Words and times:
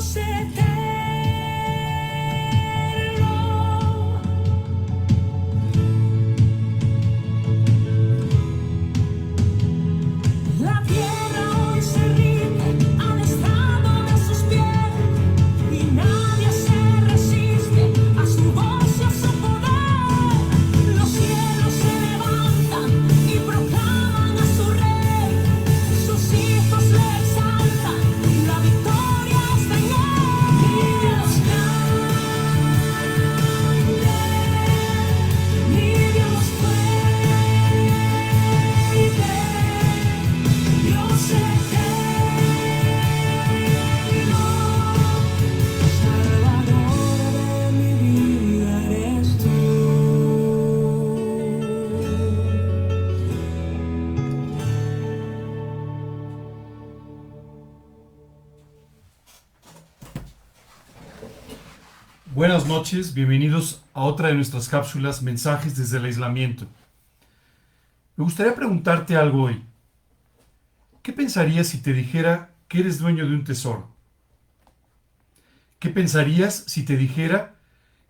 você 0.00 0.20
tem. 0.54 0.77
Noches, 62.78 63.12
bienvenidos 63.12 63.82
a 63.92 64.02
otra 64.02 64.28
de 64.28 64.34
nuestras 64.34 64.68
cápsulas 64.68 65.20
Mensajes 65.20 65.76
desde 65.76 65.96
el 65.96 66.04
aislamiento. 66.04 66.64
Me 68.14 68.22
gustaría 68.22 68.54
preguntarte 68.54 69.16
algo 69.16 69.42
hoy. 69.42 69.64
¿Qué 71.02 71.12
pensarías 71.12 71.66
si 71.66 71.82
te 71.82 71.92
dijera 71.92 72.54
que 72.68 72.78
eres 72.78 73.00
dueño 73.00 73.28
de 73.28 73.34
un 73.34 73.42
tesoro? 73.42 73.90
¿Qué 75.80 75.90
pensarías 75.90 76.54
si 76.68 76.84
te 76.84 76.96
dijera 76.96 77.56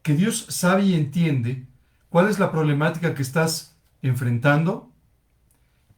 que 0.02 0.12
Dios 0.12 0.44
sabe 0.50 0.84
y 0.84 0.94
entiende 0.94 1.64
cuál 2.10 2.28
es 2.28 2.38
la 2.38 2.52
problemática 2.52 3.14
que 3.14 3.22
estás 3.22 3.74
enfrentando 4.02 4.92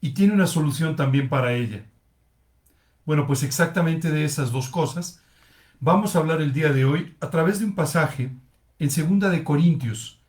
y 0.00 0.10
tiene 0.10 0.32
una 0.32 0.46
solución 0.46 0.94
también 0.94 1.28
para 1.28 1.54
ella? 1.54 1.86
Bueno, 3.04 3.26
pues 3.26 3.42
exactamente 3.42 4.12
de 4.12 4.24
esas 4.24 4.52
dos 4.52 4.68
cosas 4.68 5.20
Vamos 5.82 6.14
a 6.14 6.18
hablar 6.18 6.42
el 6.42 6.52
día 6.52 6.74
de 6.74 6.84
hoy 6.84 7.16
a 7.20 7.30
través 7.30 7.58
de 7.58 7.64
un 7.64 7.74
pasaje 7.74 8.30
en 8.80 8.90
Segunda 8.90 9.30
de 9.30 9.44
Corintios, 9.44 10.20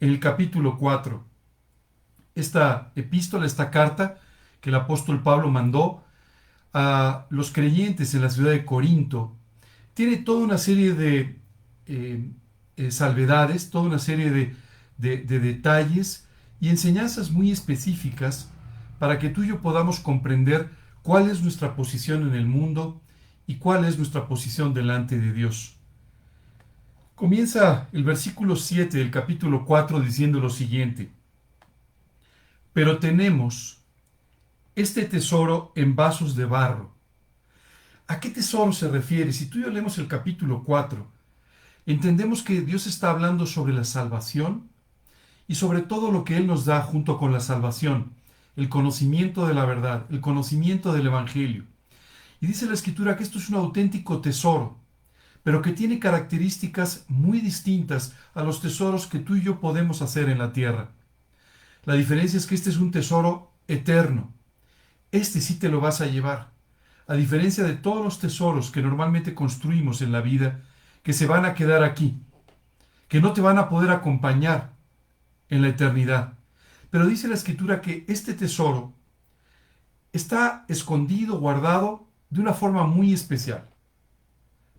en 0.00 0.08
el 0.08 0.18
capítulo 0.18 0.76
4. 0.76 1.24
Esta 2.34 2.90
epístola, 2.96 3.46
esta 3.46 3.70
carta 3.70 4.18
que 4.60 4.70
el 4.70 4.74
apóstol 4.74 5.22
Pablo 5.22 5.48
mandó 5.48 6.02
a 6.72 7.26
los 7.30 7.52
creyentes 7.52 8.14
en 8.14 8.22
la 8.22 8.30
ciudad 8.30 8.50
de 8.50 8.64
Corinto, 8.64 9.36
tiene 9.94 10.16
toda 10.16 10.44
una 10.44 10.58
serie 10.58 10.94
de 10.94 11.38
eh, 11.86 12.32
eh, 12.76 12.90
salvedades, 12.90 13.70
toda 13.70 13.84
una 13.84 14.00
serie 14.00 14.30
de, 14.30 14.56
de 14.96 15.38
detalles 15.38 16.26
y 16.60 16.70
enseñanzas 16.70 17.30
muy 17.30 17.52
específicas 17.52 18.50
para 18.98 19.20
que 19.20 19.28
tú 19.28 19.44
y 19.44 19.48
yo 19.48 19.60
podamos 19.60 20.00
comprender 20.00 20.70
cuál 21.02 21.30
es 21.30 21.42
nuestra 21.42 21.76
posición 21.76 22.26
en 22.26 22.34
el 22.34 22.46
mundo, 22.46 23.00
y 23.48 23.54
cuál 23.56 23.86
es 23.86 23.96
nuestra 23.96 24.28
posición 24.28 24.74
delante 24.74 25.18
de 25.18 25.32
Dios. 25.32 25.77
Comienza 27.18 27.88
el 27.92 28.04
versículo 28.04 28.54
7 28.54 28.96
del 28.96 29.10
capítulo 29.10 29.64
4 29.64 29.98
diciendo 29.98 30.38
lo 30.38 30.50
siguiente. 30.50 31.10
Pero 32.72 33.00
tenemos 33.00 33.78
este 34.76 35.04
tesoro 35.04 35.72
en 35.74 35.96
vasos 35.96 36.36
de 36.36 36.44
barro. 36.44 36.94
¿A 38.06 38.20
qué 38.20 38.30
tesoro 38.30 38.72
se 38.72 38.86
refiere? 38.86 39.32
Si 39.32 39.46
tú 39.46 39.58
y 39.58 39.62
yo 39.62 39.70
leemos 39.70 39.98
el 39.98 40.06
capítulo 40.06 40.62
4, 40.62 41.04
entendemos 41.86 42.44
que 42.44 42.60
Dios 42.60 42.86
está 42.86 43.10
hablando 43.10 43.46
sobre 43.46 43.72
la 43.72 43.82
salvación 43.82 44.68
y 45.48 45.56
sobre 45.56 45.80
todo 45.80 46.12
lo 46.12 46.22
que 46.22 46.36
Él 46.36 46.46
nos 46.46 46.66
da 46.66 46.82
junto 46.82 47.18
con 47.18 47.32
la 47.32 47.40
salvación, 47.40 48.12
el 48.54 48.68
conocimiento 48.68 49.48
de 49.48 49.54
la 49.54 49.64
verdad, 49.64 50.06
el 50.10 50.20
conocimiento 50.20 50.92
del 50.92 51.08
Evangelio. 51.08 51.64
Y 52.40 52.46
dice 52.46 52.66
la 52.66 52.74
escritura 52.74 53.16
que 53.16 53.24
esto 53.24 53.38
es 53.38 53.48
un 53.48 53.56
auténtico 53.56 54.20
tesoro, 54.20 54.78
pero 55.48 55.62
que 55.62 55.72
tiene 55.72 55.98
características 55.98 57.06
muy 57.08 57.40
distintas 57.40 58.14
a 58.34 58.42
los 58.42 58.60
tesoros 58.60 59.06
que 59.06 59.18
tú 59.18 59.34
y 59.34 59.40
yo 59.40 59.60
podemos 59.60 60.02
hacer 60.02 60.28
en 60.28 60.36
la 60.36 60.52
tierra. 60.52 60.90
La 61.86 61.94
diferencia 61.94 62.36
es 62.36 62.46
que 62.46 62.54
este 62.54 62.68
es 62.68 62.76
un 62.76 62.90
tesoro 62.90 63.54
eterno. 63.66 64.34
Este 65.10 65.40
sí 65.40 65.58
te 65.58 65.70
lo 65.70 65.80
vas 65.80 66.02
a 66.02 66.06
llevar. 66.06 66.50
A 67.06 67.14
diferencia 67.14 67.64
de 67.64 67.72
todos 67.72 68.04
los 68.04 68.18
tesoros 68.18 68.70
que 68.70 68.82
normalmente 68.82 69.34
construimos 69.34 70.02
en 70.02 70.12
la 70.12 70.20
vida, 70.20 70.60
que 71.02 71.14
se 71.14 71.26
van 71.26 71.46
a 71.46 71.54
quedar 71.54 71.82
aquí, 71.82 72.20
que 73.08 73.22
no 73.22 73.32
te 73.32 73.40
van 73.40 73.56
a 73.56 73.70
poder 73.70 73.90
acompañar 73.90 74.74
en 75.48 75.62
la 75.62 75.68
eternidad. 75.68 76.34
Pero 76.90 77.06
dice 77.06 77.26
la 77.26 77.36
escritura 77.36 77.80
que 77.80 78.04
este 78.06 78.34
tesoro 78.34 78.92
está 80.12 80.66
escondido, 80.68 81.38
guardado 81.40 82.06
de 82.28 82.42
una 82.42 82.52
forma 82.52 82.86
muy 82.86 83.14
especial. 83.14 83.67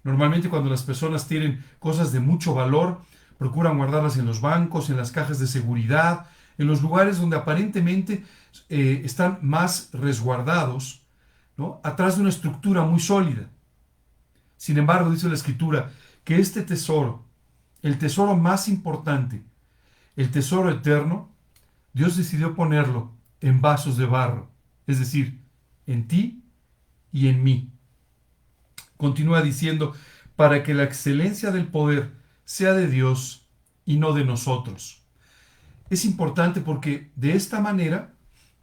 Normalmente 0.03 0.49
cuando 0.49 0.69
las 0.69 0.83
personas 0.83 1.27
tienen 1.27 1.63
cosas 1.79 2.11
de 2.11 2.19
mucho 2.19 2.53
valor, 2.53 3.01
procuran 3.37 3.77
guardarlas 3.77 4.17
en 4.17 4.25
los 4.25 4.41
bancos, 4.41 4.89
en 4.89 4.97
las 4.97 5.11
cajas 5.11 5.39
de 5.39 5.47
seguridad, 5.47 6.27
en 6.57 6.67
los 6.67 6.81
lugares 6.81 7.19
donde 7.19 7.37
aparentemente 7.37 8.25
eh, 8.67 9.01
están 9.05 9.39
más 9.41 9.89
resguardados, 9.93 11.01
¿no? 11.57 11.79
atrás 11.83 12.15
de 12.15 12.21
una 12.21 12.29
estructura 12.29 12.83
muy 12.83 12.99
sólida. 12.99 13.49
Sin 14.57 14.77
embargo, 14.77 15.09
dice 15.09 15.29
la 15.29 15.35
escritura 15.35 15.91
que 16.23 16.39
este 16.39 16.63
tesoro, 16.63 17.25
el 17.81 17.97
tesoro 17.97 18.35
más 18.35 18.67
importante, 18.67 19.41
el 20.17 20.31
tesoro 20.31 20.69
eterno, 20.69 21.29
Dios 21.93 22.17
decidió 22.17 22.55
ponerlo 22.55 23.13
en 23.39 23.61
vasos 23.61 23.97
de 23.97 24.05
barro, 24.05 24.49
es 24.85 24.99
decir, 24.99 25.41
en 25.87 26.07
ti 26.07 26.43
y 27.11 27.29
en 27.29 27.41
mí. 27.41 27.71
Continúa 28.99 29.41
diciendo, 29.41 29.93
para 30.35 30.61
que 30.61 30.73
la 30.73 30.83
excelencia 30.83 31.51
del 31.51 31.67
poder 31.67 32.11
sea 32.43 32.73
de 32.73 32.89
Dios 32.89 33.47
y 33.85 33.95
no 33.95 34.11
de 34.11 34.25
nosotros. 34.25 35.05
Es 35.89 36.03
importante 36.03 36.59
porque 36.59 37.09
de 37.15 37.31
esta 37.31 37.61
manera 37.61 38.13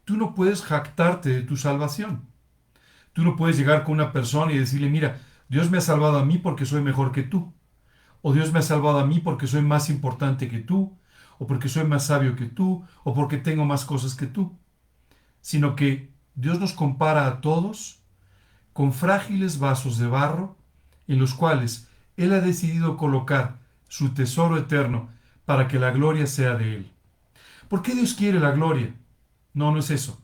tú 0.04 0.18
no 0.18 0.34
puedes 0.34 0.60
jactarte 0.60 1.30
de 1.30 1.40
tu 1.40 1.56
salvación. 1.56 2.28
Tú 3.14 3.22
no 3.22 3.34
puedes 3.34 3.56
llegar 3.56 3.82
con 3.82 3.94
una 3.94 4.12
persona 4.12 4.52
y 4.52 4.58
decirle, 4.58 4.90
mira, 4.90 5.22
Dios 5.48 5.70
me 5.70 5.78
ha 5.78 5.80
salvado 5.80 6.18
a 6.18 6.24
mí 6.26 6.36
porque 6.36 6.66
soy 6.66 6.82
mejor 6.82 7.12
que 7.12 7.22
tú. 7.22 7.54
O 8.20 8.34
Dios 8.34 8.52
me 8.52 8.58
ha 8.58 8.62
salvado 8.62 8.98
a 8.98 9.06
mí 9.06 9.20
porque 9.20 9.46
soy 9.46 9.62
más 9.62 9.88
importante 9.88 10.48
que 10.48 10.58
tú. 10.58 10.98
O 11.38 11.46
porque 11.46 11.70
soy 11.70 11.84
más 11.84 12.04
sabio 12.08 12.36
que 12.36 12.44
tú. 12.44 12.84
O 13.04 13.14
porque 13.14 13.38
tengo 13.38 13.64
más 13.64 13.86
cosas 13.86 14.14
que 14.14 14.26
tú. 14.26 14.58
Sino 15.40 15.76
que 15.76 16.12
Dios 16.34 16.60
nos 16.60 16.74
compara 16.74 17.26
a 17.26 17.40
todos 17.40 18.02
con 18.76 18.92
frágiles 18.92 19.58
vasos 19.58 19.96
de 19.96 20.06
barro 20.06 20.54
en 21.08 21.18
los 21.18 21.32
cuales 21.32 21.88
Él 22.18 22.34
ha 22.34 22.42
decidido 22.42 22.98
colocar 22.98 23.58
su 23.88 24.10
tesoro 24.10 24.58
eterno 24.58 25.08
para 25.46 25.66
que 25.66 25.78
la 25.78 25.92
gloria 25.92 26.26
sea 26.26 26.56
de 26.56 26.74
Él. 26.74 26.92
¿Por 27.68 27.80
qué 27.80 27.94
Dios 27.94 28.12
quiere 28.12 28.38
la 28.38 28.50
gloria? 28.50 28.94
No, 29.54 29.72
no 29.72 29.78
es 29.78 29.88
eso. 29.88 30.20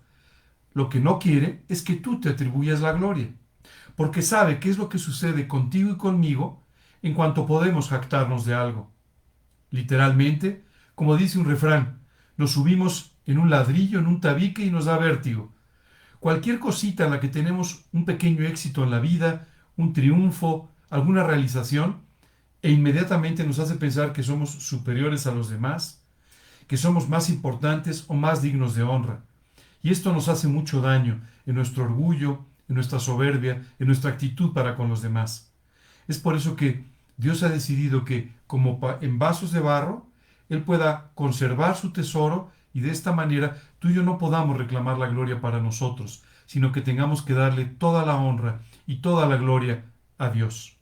Lo 0.75 0.91
que 0.91 1.01
no 1.01 1.19
quiere 1.19 1.65
es 1.71 1.81
que 1.81 1.95
tú 1.95 2.21
te 2.21 2.29
atribuyas 2.29 2.83
la 2.83 2.93
gloria, 2.93 3.31
porque 3.97 4.21
sabe 4.21 4.61
qué 4.61 4.69
es 4.69 4.77
lo 4.77 4.91
que 4.91 4.99
sucede 4.99 5.49
contigo 5.49 5.91
y 5.91 5.97
conmigo 5.97 6.63
en 7.01 7.15
cuanto 7.15 7.47
podemos 7.47 7.89
jactarnos 7.89 8.45
de 8.45 8.53
algo. 8.53 8.93
Literalmente, 9.71 10.63
como 10.95 11.17
dice 11.17 11.39
un 11.39 11.47
refrán, 11.47 12.01
nos 12.37 12.51
subimos 12.51 13.17
en 13.25 13.39
un 13.39 13.49
ladrillo, 13.49 13.99
en 13.99 14.09
un 14.09 14.21
tabique 14.21 14.63
y 14.63 14.71
nos 14.71 14.85
da 14.85 14.99
vértigo 14.99 15.52
cualquier 16.23 16.61
cosita 16.61 17.05
en 17.05 17.11
la 17.11 17.19
que 17.19 17.27
tenemos 17.27 17.85
un 17.93 18.05
pequeño 18.05 18.47
éxito 18.47 18.85
en 18.85 18.93
la 18.93 19.01
vida, 19.01 19.49
un 19.77 19.93
triunfo, 19.93 20.71
alguna 20.89 21.25
realización, 21.25 22.03
e 22.63 22.71
inmediatamente 22.71 23.45
nos 23.45 23.59
hace 23.59 23.75
pensar 23.75 24.13
que 24.13 24.23
somos 24.23 24.51
superiores 24.51 25.27
a 25.27 25.33
los 25.33 25.51
demás, 25.51 26.05
que 26.69 26.77
somos 26.77 27.09
más 27.09 27.29
importantes 27.29 28.05
o 28.07 28.15
más 28.15 28.41
dignos 28.41 28.77
de 28.77 28.85
honra. 28.85 29.25
Y 29.83 29.91
esto 29.91 30.13
nos 30.13 30.29
hace 30.29 30.47
mucho 30.47 30.81
daño 30.81 31.21
en 31.45 31.57
nuestro 31.57 31.83
orgullo, 31.83 32.45
en 32.69 32.77
nuestra 32.77 33.01
soberbia, 33.01 33.61
en 33.81 33.89
nuestra 33.89 34.13
actitud 34.13 34.53
para 34.53 34.77
con 34.77 34.89
los 34.89 35.03
demás. 35.03 35.51
Es 36.07 36.19
por 36.19 36.37
eso 36.37 36.55
que 36.55 36.85
Dios 37.17 37.43
ha 37.43 37.49
decidido 37.49 38.05
que, 38.05 38.33
como 38.47 38.79
en 39.01 39.19
vasos 39.19 39.51
de 39.51 39.59
barro, 39.59 40.07
Él 40.49 40.63
pueda 40.63 41.11
conservar 41.17 41.77
su 41.77 41.93
tesoro 41.93 42.53
y 42.73 42.81
de 42.81 42.91
esta 42.91 43.13
manera 43.13 43.61
tú 43.79 43.89
y 43.89 43.95
yo 43.95 44.03
no 44.03 44.19
podamos 44.19 44.57
reclamar 44.57 44.99
la 44.99 45.09
gloria 45.09 45.41
para 45.41 45.61
nosotros, 45.61 46.23
sino 46.47 46.73
que 46.73 46.81
tengamos 46.81 47.23
que 47.23 47.35
darle 47.35 47.65
toda 47.65 48.05
la 48.05 48.17
honra 48.17 48.61
y 48.87 48.97
toda 48.97 49.27
la 49.27 49.37
gloria 49.37 49.85
a 50.19 50.31
Dios. 50.31 50.77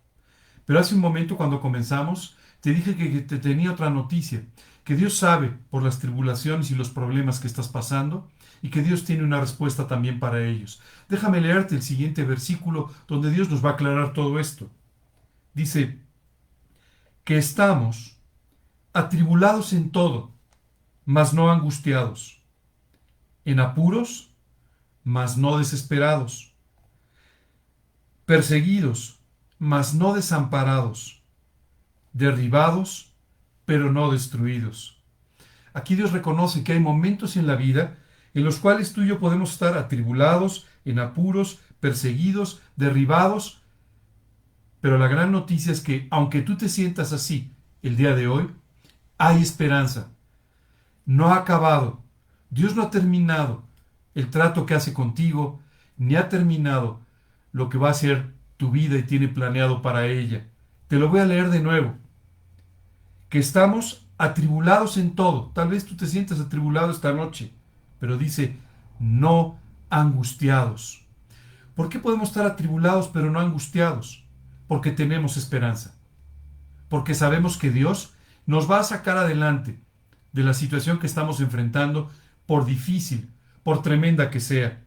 Pero 0.64 0.78
hace 0.78 0.94
un 0.94 1.00
momento 1.00 1.36
cuando 1.36 1.60
comenzamos, 1.60 2.36
te 2.60 2.72
dije 2.72 2.96
que 2.96 3.08
te 3.20 3.38
tenía 3.38 3.72
otra 3.72 3.90
noticia, 3.90 4.44
que 4.84 4.96
Dios 4.96 5.16
sabe 5.16 5.52
por 5.70 5.82
las 5.82 5.98
tribulaciones 5.98 6.70
y 6.70 6.74
los 6.74 6.90
problemas 6.90 7.40
que 7.40 7.46
estás 7.46 7.68
pasando 7.68 8.28
y 8.62 8.70
que 8.70 8.82
Dios 8.82 9.04
tiene 9.04 9.24
una 9.24 9.40
respuesta 9.40 9.86
también 9.86 10.20
para 10.20 10.44
ellos. 10.44 10.80
Déjame 11.08 11.40
leerte 11.40 11.74
el 11.74 11.82
siguiente 11.82 12.24
versículo 12.24 12.90
donde 13.08 13.30
Dios 13.30 13.50
nos 13.50 13.64
va 13.64 13.70
a 13.70 13.72
aclarar 13.74 14.12
todo 14.12 14.38
esto. 14.38 14.70
Dice 15.54 15.98
que 17.24 17.38
estamos 17.38 18.16
atribulados 18.92 19.72
en 19.72 19.90
todo, 19.90 20.32
mas 21.10 21.32
no 21.32 21.50
angustiados, 21.50 22.40
en 23.44 23.58
apuros, 23.58 24.32
mas 25.02 25.36
no 25.36 25.58
desesperados, 25.58 26.54
perseguidos, 28.26 29.18
mas 29.58 29.92
no 29.92 30.14
desamparados, 30.14 31.20
derribados, 32.12 33.12
pero 33.64 33.90
no 33.90 34.12
destruidos. 34.12 35.02
Aquí 35.72 35.96
Dios 35.96 36.12
reconoce 36.12 36.62
que 36.62 36.74
hay 36.74 36.80
momentos 36.80 37.36
en 37.36 37.48
la 37.48 37.56
vida 37.56 37.98
en 38.32 38.44
los 38.44 38.60
cuales 38.60 38.92
tú 38.92 39.02
y 39.02 39.08
yo 39.08 39.18
podemos 39.18 39.50
estar 39.50 39.76
atribulados, 39.76 40.68
en 40.84 41.00
apuros, 41.00 41.58
perseguidos, 41.80 42.60
derribados, 42.76 43.60
pero 44.80 44.96
la 44.96 45.08
gran 45.08 45.32
noticia 45.32 45.72
es 45.72 45.80
que 45.80 46.06
aunque 46.12 46.40
tú 46.42 46.56
te 46.56 46.68
sientas 46.68 47.12
así 47.12 47.52
el 47.82 47.96
día 47.96 48.14
de 48.14 48.28
hoy, 48.28 48.48
hay 49.18 49.42
esperanza. 49.42 50.12
No 51.10 51.26
ha 51.26 51.38
acabado. 51.38 52.04
Dios 52.50 52.76
no 52.76 52.82
ha 52.82 52.90
terminado 52.90 53.64
el 54.14 54.30
trato 54.30 54.64
que 54.64 54.74
hace 54.74 54.94
contigo, 54.94 55.60
ni 55.96 56.14
ha 56.14 56.28
terminado 56.28 57.00
lo 57.50 57.68
que 57.68 57.78
va 57.78 57.90
a 57.90 57.94
ser 57.94 58.32
tu 58.56 58.70
vida 58.70 58.96
y 58.96 59.02
tiene 59.02 59.26
planeado 59.26 59.82
para 59.82 60.06
ella. 60.06 60.46
Te 60.86 61.00
lo 61.00 61.08
voy 61.08 61.18
a 61.18 61.26
leer 61.26 61.50
de 61.50 61.58
nuevo. 61.58 61.96
Que 63.28 63.40
estamos 63.40 64.06
atribulados 64.18 64.98
en 64.98 65.16
todo. 65.16 65.50
Tal 65.52 65.70
vez 65.70 65.84
tú 65.84 65.96
te 65.96 66.06
sientas 66.06 66.38
atribulado 66.38 66.92
esta 66.92 67.12
noche, 67.12 67.52
pero 67.98 68.16
dice, 68.16 68.56
no 69.00 69.58
angustiados. 69.88 71.04
¿Por 71.74 71.88
qué 71.88 71.98
podemos 71.98 72.28
estar 72.28 72.46
atribulados 72.46 73.08
pero 73.08 73.32
no 73.32 73.40
angustiados? 73.40 74.24
Porque 74.68 74.92
tenemos 74.92 75.36
esperanza. 75.36 75.92
Porque 76.88 77.14
sabemos 77.14 77.58
que 77.58 77.72
Dios 77.72 78.14
nos 78.46 78.70
va 78.70 78.78
a 78.78 78.84
sacar 78.84 79.18
adelante 79.18 79.80
de 80.32 80.42
la 80.42 80.54
situación 80.54 80.98
que 80.98 81.06
estamos 81.06 81.40
enfrentando, 81.40 82.10
por 82.46 82.64
difícil, 82.64 83.30
por 83.62 83.82
tremenda 83.82 84.30
que 84.30 84.40
sea. 84.40 84.82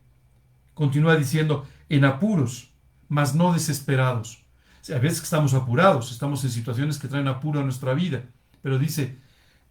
Continúa 0.73 1.15
diciendo, 1.15 1.67
en 1.89 2.05
apuros, 2.05 2.71
mas 3.07 3.35
no 3.35 3.53
desesperados. 3.53 4.43
a 4.93 4.99
veces 4.99 5.23
estamos 5.23 5.53
apurados, 5.53 6.11
estamos 6.11 6.43
en 6.43 6.49
situaciones 6.49 6.97
que 6.97 7.07
traen 7.07 7.27
apuro 7.27 7.59
a 7.59 7.63
nuestra 7.63 7.93
vida, 7.93 8.23
pero 8.61 8.79
dice, 8.79 9.17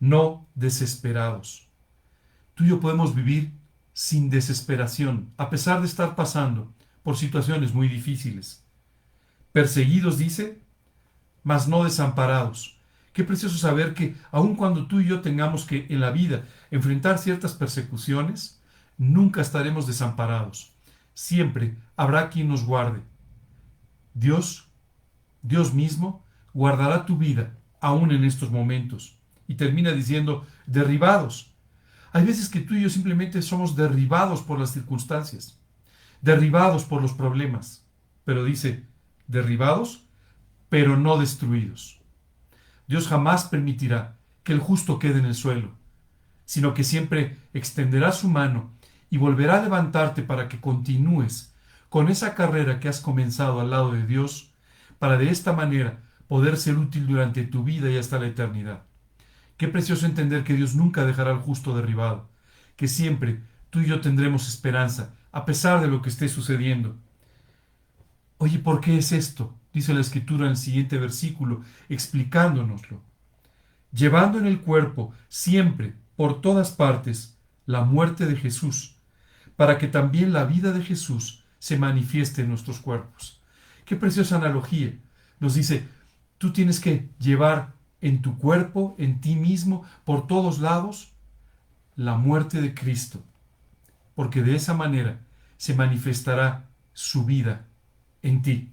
no 0.00 0.46
desesperados. 0.54 1.68
Tú 2.54 2.64
y 2.64 2.68
yo 2.68 2.80
podemos 2.80 3.14
vivir 3.14 3.52
sin 3.92 4.30
desesperación, 4.30 5.32
a 5.36 5.50
pesar 5.50 5.80
de 5.80 5.86
estar 5.86 6.14
pasando 6.14 6.72
por 7.02 7.16
situaciones 7.16 7.74
muy 7.74 7.88
difíciles. 7.88 8.64
Perseguidos, 9.52 10.18
dice, 10.18 10.62
mas 11.42 11.68
no 11.68 11.84
desamparados. 11.84 12.78
Qué 13.12 13.24
precioso 13.24 13.58
saber 13.58 13.92
que 13.94 14.16
aun 14.30 14.56
cuando 14.56 14.86
tú 14.86 15.00
y 15.00 15.06
yo 15.06 15.20
tengamos 15.20 15.64
que 15.64 15.86
en 15.90 16.00
la 16.00 16.10
vida 16.10 16.44
enfrentar 16.70 17.18
ciertas 17.18 17.52
persecuciones, 17.52 18.62
nunca 18.96 19.42
estaremos 19.42 19.86
desamparados. 19.86 20.72
Siempre 21.12 21.76
habrá 21.96 22.30
quien 22.30 22.48
nos 22.48 22.64
guarde. 22.64 23.02
Dios, 24.14 24.68
Dios 25.42 25.74
mismo, 25.74 26.24
guardará 26.54 27.04
tu 27.04 27.18
vida 27.18 27.58
aún 27.80 28.12
en 28.12 28.24
estos 28.24 28.50
momentos. 28.50 29.18
Y 29.46 29.56
termina 29.56 29.92
diciendo, 29.92 30.46
derribados. 30.66 31.54
Hay 32.12 32.24
veces 32.24 32.48
que 32.48 32.60
tú 32.60 32.74
y 32.74 32.82
yo 32.82 32.90
simplemente 32.90 33.42
somos 33.42 33.76
derribados 33.76 34.42
por 34.42 34.58
las 34.58 34.72
circunstancias, 34.72 35.58
derribados 36.20 36.84
por 36.84 37.02
los 37.02 37.12
problemas. 37.12 37.86
Pero 38.24 38.44
dice, 38.44 38.86
derribados, 39.26 40.06
pero 40.68 40.96
no 40.96 41.18
destruidos. 41.18 42.01
Dios 42.92 43.08
jamás 43.08 43.44
permitirá 43.44 44.18
que 44.42 44.52
el 44.52 44.58
justo 44.58 44.98
quede 44.98 45.18
en 45.18 45.24
el 45.24 45.34
suelo, 45.34 45.70
sino 46.44 46.74
que 46.74 46.84
siempre 46.84 47.38
extenderá 47.54 48.12
su 48.12 48.28
mano 48.28 48.70
y 49.08 49.16
volverá 49.16 49.56
a 49.56 49.62
levantarte 49.62 50.20
para 50.22 50.46
que 50.46 50.60
continúes 50.60 51.54
con 51.88 52.10
esa 52.10 52.34
carrera 52.34 52.80
que 52.80 52.90
has 52.90 53.00
comenzado 53.00 53.62
al 53.62 53.70
lado 53.70 53.92
de 53.92 54.04
Dios, 54.04 54.52
para 54.98 55.16
de 55.16 55.30
esta 55.30 55.54
manera 55.54 56.02
poder 56.28 56.58
ser 56.58 56.76
útil 56.76 57.06
durante 57.06 57.44
tu 57.44 57.64
vida 57.64 57.90
y 57.90 57.96
hasta 57.96 58.18
la 58.18 58.26
eternidad. 58.26 58.82
Qué 59.56 59.68
precioso 59.68 60.04
entender 60.04 60.44
que 60.44 60.52
Dios 60.52 60.74
nunca 60.74 61.06
dejará 61.06 61.30
al 61.30 61.38
justo 61.38 61.74
derribado, 61.74 62.28
que 62.76 62.88
siempre 62.88 63.40
tú 63.70 63.80
y 63.80 63.86
yo 63.86 64.02
tendremos 64.02 64.46
esperanza, 64.46 65.14
a 65.32 65.46
pesar 65.46 65.80
de 65.80 65.88
lo 65.88 66.02
que 66.02 66.10
esté 66.10 66.28
sucediendo. 66.28 66.94
Oye, 68.36 68.58
¿por 68.58 68.82
qué 68.82 68.98
es 68.98 69.12
esto? 69.12 69.58
Dice 69.72 69.94
la 69.94 70.00
escritura 70.00 70.44
en 70.44 70.52
el 70.52 70.56
siguiente 70.56 70.98
versículo, 70.98 71.62
explicándonoslo. 71.88 73.00
Llevando 73.92 74.38
en 74.38 74.46
el 74.46 74.60
cuerpo 74.60 75.12
siempre, 75.28 75.94
por 76.16 76.40
todas 76.40 76.72
partes, 76.72 77.36
la 77.66 77.82
muerte 77.84 78.26
de 78.26 78.36
Jesús, 78.36 78.96
para 79.56 79.78
que 79.78 79.88
también 79.88 80.32
la 80.32 80.44
vida 80.44 80.72
de 80.72 80.82
Jesús 80.82 81.44
se 81.58 81.78
manifieste 81.78 82.42
en 82.42 82.48
nuestros 82.48 82.80
cuerpos. 82.80 83.40
Qué 83.84 83.96
preciosa 83.96 84.36
analogía. 84.36 84.94
Nos 85.40 85.54
dice, 85.54 85.86
Tú 86.42 86.52
tienes 86.52 86.80
que 86.80 87.08
llevar 87.20 87.72
en 88.00 88.20
tu 88.20 88.36
cuerpo, 88.36 88.96
en 88.98 89.20
ti 89.20 89.36
mismo, 89.36 89.84
por 90.04 90.26
todos 90.26 90.58
lados, 90.58 91.12
la 91.94 92.16
muerte 92.16 92.60
de 92.60 92.74
Cristo, 92.74 93.22
porque 94.16 94.42
de 94.42 94.56
esa 94.56 94.74
manera 94.74 95.20
se 95.56 95.76
manifestará 95.76 96.64
su 96.94 97.24
vida 97.24 97.64
en 98.22 98.42
ti. 98.42 98.72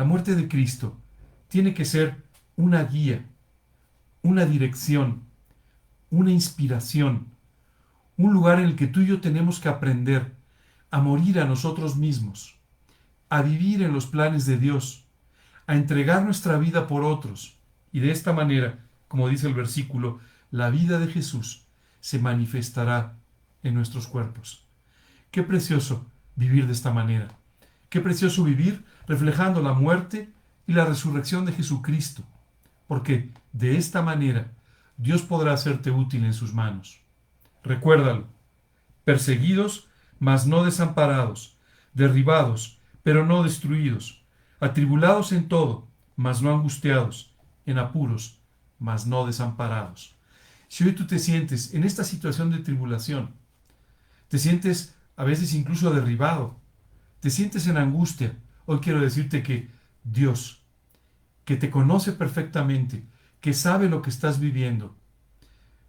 La 0.00 0.06
muerte 0.06 0.34
de 0.34 0.48
Cristo 0.48 0.98
tiene 1.48 1.74
que 1.74 1.84
ser 1.84 2.24
una 2.56 2.82
guía, 2.84 3.26
una 4.22 4.46
dirección, 4.46 5.24
una 6.08 6.30
inspiración, 6.30 7.26
un 8.16 8.32
lugar 8.32 8.60
en 8.60 8.64
el 8.64 8.76
que 8.76 8.86
tú 8.86 9.00
y 9.00 9.06
yo 9.08 9.20
tenemos 9.20 9.60
que 9.60 9.68
aprender 9.68 10.32
a 10.90 11.02
morir 11.02 11.38
a 11.38 11.44
nosotros 11.44 11.96
mismos, 11.96 12.58
a 13.28 13.42
vivir 13.42 13.82
en 13.82 13.92
los 13.92 14.06
planes 14.06 14.46
de 14.46 14.56
Dios, 14.56 15.04
a 15.66 15.76
entregar 15.76 16.24
nuestra 16.24 16.56
vida 16.56 16.86
por 16.86 17.04
otros. 17.04 17.58
Y 17.92 18.00
de 18.00 18.10
esta 18.10 18.32
manera, 18.32 18.78
como 19.06 19.28
dice 19.28 19.48
el 19.48 19.54
versículo, 19.54 20.18
la 20.50 20.70
vida 20.70 20.98
de 20.98 21.08
Jesús 21.08 21.66
se 22.00 22.18
manifestará 22.18 23.18
en 23.62 23.74
nuestros 23.74 24.06
cuerpos. 24.06 24.64
Qué 25.30 25.42
precioso 25.42 26.06
vivir 26.36 26.66
de 26.66 26.72
esta 26.72 26.90
manera. 26.90 27.39
Qué 27.90 28.00
precioso 28.00 28.42
vivir 28.44 28.84
reflejando 29.06 29.60
la 29.60 29.74
muerte 29.74 30.32
y 30.66 30.72
la 30.72 30.86
resurrección 30.86 31.44
de 31.44 31.52
Jesucristo. 31.52 32.22
Porque 32.86 33.30
de 33.52 33.76
esta 33.76 34.00
manera 34.00 34.50
Dios 34.96 35.20
podrá 35.20 35.52
hacerte 35.52 35.90
útil 35.90 36.24
en 36.24 36.32
sus 36.32 36.54
manos. 36.54 37.02
Recuérdalo. 37.62 38.26
Perseguidos, 39.04 39.88
mas 40.18 40.46
no 40.46 40.64
desamparados. 40.64 41.58
Derribados, 41.92 42.80
pero 43.02 43.26
no 43.26 43.42
destruidos 43.42 44.20
atribulados 44.60 45.32
en 45.32 45.48
todo, 45.48 45.88
mas 46.16 46.42
no 46.42 46.54
angustiados, 46.54 47.34
en 47.64 47.78
apuros, 47.78 48.38
mas 48.78 49.06
no 49.06 49.26
desamparados. 49.26 50.14
Si 50.68 50.84
hoy 50.84 50.92
tú 50.92 51.06
te 51.06 51.18
sientes 51.18 51.74
en 51.74 51.82
esta 51.82 52.04
situación 52.04 52.50
de 52.50 52.58
tribulación, 52.58 53.34
te 54.28 54.38
sientes 54.38 54.94
a 55.16 55.24
veces 55.24 55.54
incluso 55.54 55.90
derribado, 55.90 56.56
te 57.20 57.30
sientes 57.30 57.66
en 57.66 57.76
angustia, 57.76 58.34
hoy 58.66 58.80
quiero 58.80 59.00
decirte 59.00 59.42
que 59.42 59.70
Dios, 60.04 60.62
que 61.44 61.56
te 61.56 61.70
conoce 61.70 62.12
perfectamente, 62.12 63.04
que 63.40 63.52
sabe 63.52 63.88
lo 63.88 64.02
que 64.02 64.10
estás 64.10 64.40
viviendo, 64.40 64.96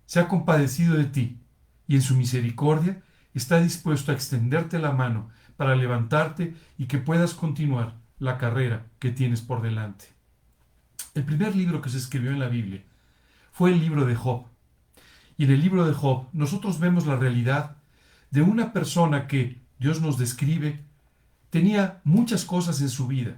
se 0.05 0.19
ha 0.19 0.27
compadecido 0.27 0.95
de 0.97 1.05
ti 1.05 1.39
y 1.87 1.95
en 1.95 2.01
su 2.01 2.15
misericordia 2.15 3.01
está 3.33 3.61
dispuesto 3.61 4.11
a 4.11 4.15
extenderte 4.15 4.77
la 4.77 4.91
mano 4.91 5.29
para 5.55 5.75
levantarte 5.75 6.53
y 6.77 6.87
que 6.87 6.97
puedas 6.97 7.33
continuar 7.33 7.95
la 8.19 8.37
carrera 8.37 8.87
que 8.99 9.11
tienes 9.11 9.41
por 9.41 9.61
delante. 9.61 10.05
El 11.13 11.23
primer 11.23 11.55
libro 11.55 11.81
que 11.81 11.89
se 11.89 11.97
escribió 11.97 12.31
en 12.31 12.39
la 12.39 12.47
Biblia 12.47 12.83
fue 13.51 13.71
el 13.71 13.79
libro 13.79 14.05
de 14.05 14.15
Job. 14.15 14.45
Y 15.37 15.45
en 15.45 15.51
el 15.51 15.61
libro 15.61 15.85
de 15.85 15.93
Job 15.93 16.27
nosotros 16.33 16.79
vemos 16.79 17.05
la 17.05 17.15
realidad 17.15 17.77
de 18.31 18.41
una 18.41 18.73
persona 18.73 19.27
que 19.27 19.61
Dios 19.79 20.01
nos 20.01 20.17
describe, 20.17 20.85
tenía 21.51 22.01
muchas 22.03 22.45
cosas 22.45 22.81
en 22.81 22.89
su 22.89 23.05
vida, 23.05 23.37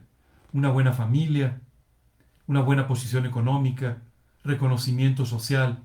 una 0.53 0.69
buena 0.69 0.93
familia, 0.93 1.59
una 2.47 2.61
buena 2.61 2.87
posición 2.87 3.25
económica, 3.25 3.97
reconocimiento 4.43 5.25
social, 5.25 5.79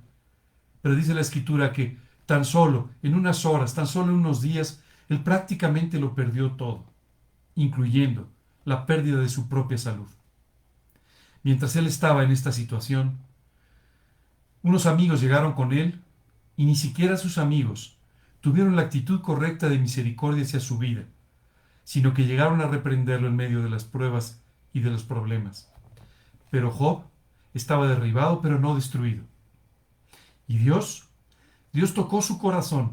pero 0.82 0.94
dice 0.94 1.14
la 1.14 1.22
escritura 1.22 1.72
que 1.72 1.96
tan 2.26 2.44
solo 2.44 2.90
en 3.02 3.14
unas 3.14 3.44
horas, 3.46 3.74
tan 3.74 3.86
solo 3.86 4.12
en 4.12 4.18
unos 4.18 4.42
días, 4.42 4.82
él 5.08 5.22
prácticamente 5.22 5.98
lo 5.98 6.14
perdió 6.14 6.52
todo, 6.52 6.84
incluyendo 7.54 8.28
la 8.64 8.84
pérdida 8.84 9.18
de 9.20 9.28
su 9.28 9.48
propia 9.48 9.78
salud. 9.78 10.08
mientras 11.42 11.76
él 11.76 11.86
estaba 11.86 12.24
en 12.24 12.30
esta 12.30 12.52
situación, 12.52 13.16
unos 14.62 14.84
amigos 14.84 15.22
llegaron 15.22 15.54
con 15.54 15.72
él 15.72 16.02
y 16.56 16.66
ni 16.66 16.76
siquiera 16.76 17.16
sus 17.16 17.38
amigos 17.38 17.96
tuvieron 18.42 18.76
la 18.76 18.82
actitud 18.82 19.22
correcta 19.22 19.70
de 19.70 19.78
misericordia 19.78 20.42
hacia 20.42 20.60
su 20.60 20.76
vida, 20.76 21.04
sino 21.88 22.12
que 22.12 22.26
llegaron 22.26 22.60
a 22.60 22.66
reprenderlo 22.66 23.28
en 23.28 23.36
medio 23.36 23.62
de 23.62 23.70
las 23.70 23.84
pruebas 23.84 24.42
y 24.74 24.80
de 24.80 24.90
los 24.90 25.04
problemas. 25.04 25.72
Pero 26.50 26.70
Job 26.70 27.04
estaba 27.54 27.88
derribado 27.88 28.42
pero 28.42 28.58
no 28.60 28.74
destruido. 28.74 29.24
Y 30.46 30.58
Dios, 30.58 31.08
Dios 31.72 31.94
tocó 31.94 32.20
su 32.20 32.38
corazón. 32.38 32.92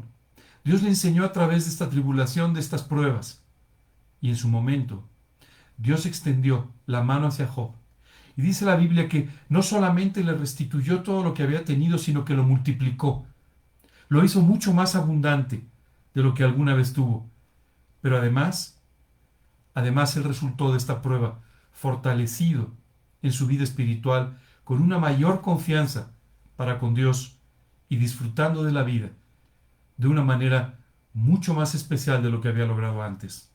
Dios 0.64 0.82
le 0.82 0.88
enseñó 0.88 1.26
a 1.26 1.32
través 1.34 1.66
de 1.66 1.72
esta 1.72 1.90
tribulación, 1.90 2.54
de 2.54 2.60
estas 2.60 2.84
pruebas. 2.84 3.44
Y 4.22 4.30
en 4.30 4.36
su 4.36 4.48
momento, 4.48 5.06
Dios 5.76 6.06
extendió 6.06 6.72
la 6.86 7.02
mano 7.02 7.26
hacia 7.26 7.46
Job. 7.46 7.72
Y 8.34 8.40
dice 8.40 8.64
la 8.64 8.76
Biblia 8.76 9.10
que 9.10 9.28
no 9.50 9.60
solamente 9.60 10.24
le 10.24 10.32
restituyó 10.32 11.02
todo 11.02 11.22
lo 11.22 11.34
que 11.34 11.42
había 11.42 11.66
tenido, 11.66 11.98
sino 11.98 12.24
que 12.24 12.32
lo 12.32 12.44
multiplicó. 12.44 13.26
Lo 14.08 14.24
hizo 14.24 14.40
mucho 14.40 14.72
más 14.72 14.94
abundante 14.96 15.66
de 16.14 16.22
lo 16.22 16.32
que 16.32 16.44
alguna 16.44 16.72
vez 16.72 16.94
tuvo. 16.94 17.28
Pero 18.00 18.16
además, 18.16 18.75
además 19.76 20.16
él 20.16 20.24
resultó 20.24 20.72
de 20.72 20.78
esta 20.78 21.02
prueba 21.02 21.42
fortalecido 21.70 22.72
en 23.20 23.30
su 23.30 23.46
vida 23.46 23.62
espiritual, 23.62 24.38
con 24.64 24.80
una 24.80 24.98
mayor 24.98 25.42
confianza 25.42 26.12
para 26.56 26.78
con 26.78 26.94
Dios 26.94 27.38
y 27.90 27.96
disfrutando 27.96 28.64
de 28.64 28.72
la 28.72 28.82
vida 28.82 29.10
de 29.98 30.08
una 30.08 30.22
manera 30.22 30.78
mucho 31.12 31.52
más 31.52 31.74
especial 31.74 32.22
de 32.22 32.30
lo 32.30 32.40
que 32.40 32.48
había 32.48 32.64
logrado 32.64 33.02
antes. 33.02 33.52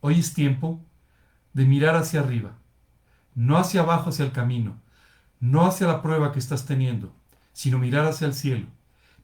Hoy 0.00 0.20
es 0.20 0.34
tiempo 0.34 0.84
de 1.54 1.64
mirar 1.64 1.96
hacia 1.96 2.20
arriba, 2.20 2.52
no 3.34 3.56
hacia 3.56 3.80
abajo 3.80 4.10
hacia 4.10 4.26
el 4.26 4.32
camino, 4.32 4.76
no 5.40 5.64
hacia 5.66 5.86
la 5.86 6.02
prueba 6.02 6.30
que 6.30 6.38
estás 6.38 6.66
teniendo, 6.66 7.10
sino 7.54 7.78
mirar 7.78 8.04
hacia 8.04 8.26
el 8.26 8.34
cielo, 8.34 8.66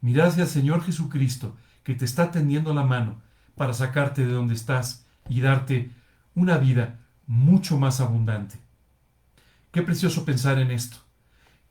mirar 0.00 0.28
hacia 0.28 0.44
el 0.44 0.49
Señor 0.49 0.82
Jesucristo, 0.82 1.54
que 1.84 1.94
te 1.94 2.06
está 2.06 2.30
tendiendo 2.30 2.72
la 2.72 2.82
mano 2.82 3.20
para 3.56 3.75
sacarte 3.75 4.26
de 4.26 4.32
donde 4.32 4.54
estás 4.54 5.01
y 5.29 5.41
darte 5.41 5.91
una 6.35 6.59
vida 6.59 7.00
mucho 7.26 7.79
más 7.79 8.00
abundante. 8.00 8.59
Qué 9.71 9.83
precioso 9.83 10.25
pensar 10.25 10.59
en 10.59 10.71
esto. 10.71 10.99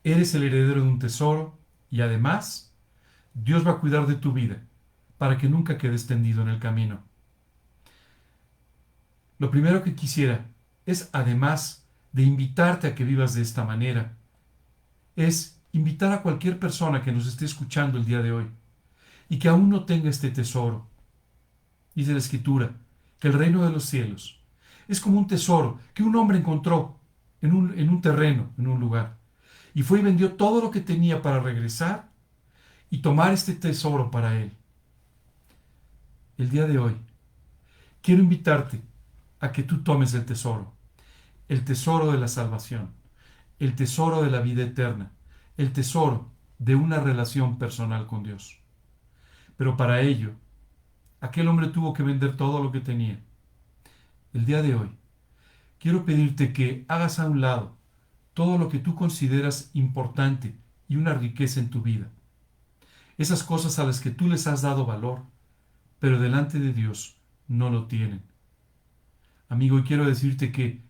Eres 0.04 0.34
el 0.34 0.44
heredero 0.44 0.82
de 0.82 0.88
un 0.88 0.98
tesoro 0.98 1.58
y 1.90 2.00
además 2.00 2.74
Dios 3.34 3.66
va 3.66 3.72
a 3.72 3.78
cuidar 3.78 4.06
de 4.06 4.16
tu 4.16 4.32
vida 4.32 4.62
para 5.18 5.38
que 5.38 5.48
nunca 5.48 5.78
quedes 5.78 6.06
tendido 6.06 6.42
en 6.42 6.48
el 6.48 6.58
camino. 6.58 7.02
Lo 9.38 9.50
primero 9.50 9.82
que 9.82 9.94
quisiera 9.94 10.46
es, 10.86 11.10
además 11.12 11.86
de 12.12 12.22
invitarte 12.22 12.88
a 12.88 12.94
que 12.94 13.04
vivas 13.04 13.34
de 13.34 13.42
esta 13.42 13.64
manera, 13.64 14.16
es 15.16 15.60
invitar 15.72 16.12
a 16.12 16.22
cualquier 16.22 16.58
persona 16.58 17.02
que 17.02 17.12
nos 17.12 17.26
esté 17.26 17.44
escuchando 17.44 17.98
el 17.98 18.04
día 18.04 18.22
de 18.22 18.32
hoy 18.32 18.46
y 19.28 19.38
que 19.38 19.48
aún 19.48 19.68
no 19.70 19.84
tenga 19.84 20.10
este 20.10 20.30
tesoro. 20.30 20.86
Dice 21.94 22.12
la 22.12 22.18
Escritura 22.18 22.72
que 23.22 23.28
el 23.28 23.34
reino 23.34 23.64
de 23.64 23.70
los 23.70 23.84
cielos 23.84 24.40
es 24.88 25.00
como 25.00 25.16
un 25.16 25.28
tesoro 25.28 25.78
que 25.94 26.02
un 26.02 26.16
hombre 26.16 26.38
encontró 26.38 26.98
en 27.40 27.52
un, 27.52 27.78
en 27.78 27.88
un 27.88 28.00
terreno, 28.00 28.50
en 28.58 28.66
un 28.66 28.80
lugar, 28.80 29.16
y 29.74 29.82
fue 29.82 30.00
y 30.00 30.02
vendió 30.02 30.32
todo 30.32 30.60
lo 30.60 30.72
que 30.72 30.80
tenía 30.80 31.22
para 31.22 31.38
regresar 31.38 32.08
y 32.90 32.98
tomar 32.98 33.32
este 33.32 33.54
tesoro 33.54 34.10
para 34.10 34.40
él. 34.40 34.52
El 36.36 36.50
día 36.50 36.66
de 36.66 36.78
hoy, 36.78 36.96
quiero 38.00 38.22
invitarte 38.22 38.82
a 39.38 39.52
que 39.52 39.62
tú 39.62 39.84
tomes 39.84 40.14
el 40.14 40.24
tesoro, 40.24 40.72
el 41.48 41.64
tesoro 41.64 42.10
de 42.10 42.18
la 42.18 42.26
salvación, 42.26 42.90
el 43.60 43.76
tesoro 43.76 44.24
de 44.24 44.32
la 44.32 44.40
vida 44.40 44.64
eterna, 44.64 45.12
el 45.56 45.72
tesoro 45.72 46.32
de 46.58 46.74
una 46.74 46.98
relación 46.98 47.56
personal 47.56 48.08
con 48.08 48.24
Dios. 48.24 48.58
Pero 49.56 49.76
para 49.76 50.00
ello, 50.00 50.32
aquel 51.22 51.46
hombre 51.46 51.68
tuvo 51.68 51.94
que 51.94 52.02
vender 52.02 52.36
todo 52.36 52.62
lo 52.62 52.72
que 52.72 52.80
tenía. 52.80 53.18
El 54.34 54.44
día 54.44 54.60
de 54.60 54.74
hoy, 54.74 54.90
quiero 55.78 56.04
pedirte 56.04 56.52
que 56.52 56.84
hagas 56.88 57.20
a 57.20 57.26
un 57.26 57.40
lado 57.40 57.76
todo 58.34 58.58
lo 58.58 58.68
que 58.68 58.80
tú 58.80 58.96
consideras 58.96 59.70
importante 59.72 60.56
y 60.88 60.96
una 60.96 61.14
riqueza 61.14 61.60
en 61.60 61.70
tu 61.70 61.80
vida. 61.80 62.10
Esas 63.18 63.44
cosas 63.44 63.78
a 63.78 63.84
las 63.84 64.00
que 64.00 64.10
tú 64.10 64.28
les 64.28 64.48
has 64.48 64.62
dado 64.62 64.84
valor, 64.84 65.22
pero 66.00 66.18
delante 66.18 66.58
de 66.58 66.72
Dios 66.72 67.16
no 67.46 67.70
lo 67.70 67.86
tienen. 67.86 68.22
Amigo, 69.48 69.80
quiero 69.86 70.04
decirte 70.04 70.50
que 70.50 70.82